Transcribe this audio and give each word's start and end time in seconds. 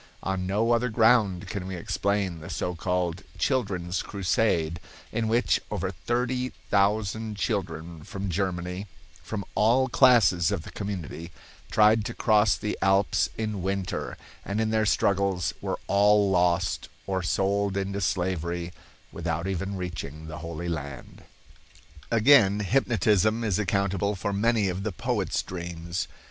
On 0.23 0.47
no 0.47 0.71
other 0.71 0.89
ground 0.89 1.45
can 1.45 1.67
we 1.67 1.75
explain 1.75 2.39
the 2.39 2.49
so 2.49 2.73
called 2.73 3.21
"Children's 3.37 4.01
Crusade," 4.01 4.79
in 5.11 5.27
which 5.27 5.59
over 5.69 5.91
thirty 5.91 6.53
thousand 6.71 7.37
children 7.37 8.03
from 8.03 8.31
Germany, 8.31 8.87
from 9.21 9.45
all 9.53 9.87
classes 9.89 10.49
of 10.49 10.63
the 10.63 10.71
community, 10.71 11.31
tried 11.69 12.03
to 12.05 12.15
cross 12.15 12.57
the 12.57 12.75
Alps 12.81 13.29
in 13.37 13.61
winter, 13.61 14.17
and 14.43 14.59
in 14.59 14.71
their 14.71 14.87
struggles 14.87 15.53
were 15.61 15.77
all 15.85 16.31
lost 16.31 16.89
or 17.05 17.21
sold 17.21 17.77
into 17.77 18.01
slavery 18.01 18.73
without 19.11 19.45
even 19.45 19.77
reaching 19.77 20.25
the 20.25 20.39
Holy 20.39 20.67
Land. 20.67 21.25
Again, 22.09 22.61
hypnotism 22.61 23.43
is 23.43 23.59
accountable 23.59 24.15
for 24.15 24.33
many 24.33 24.67
of 24.67 24.81
the 24.81 24.91
poet's 24.91 25.43
dreams. 25.43 26.07